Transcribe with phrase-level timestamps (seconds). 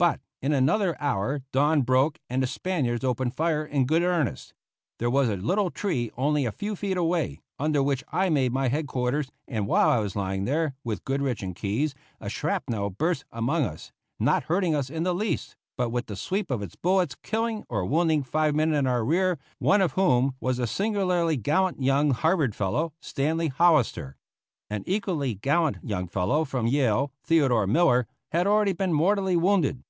[0.00, 4.54] But in another hour dawn broke and the Spaniards opened fire in good earnest.
[5.00, 8.68] There was a little tree only a few feet away, under which I made my
[8.68, 13.24] head quarters, and while I was lying there, with Goodrich and Keyes, a shrapnel burst
[13.32, 17.16] among us, not hurting us in the least, but with the sweep of its bullets
[17.24, 21.82] killing or wounding five men in our rear, one of whom was a singularly gallant
[21.82, 24.16] young Harvard fellow, Stanley Hollister.
[24.70, 29.82] An equally gallant young fellow from Yale, Theodore Miller, had already been mortally wounded.